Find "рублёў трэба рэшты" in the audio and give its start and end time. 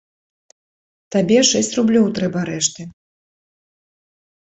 1.81-2.81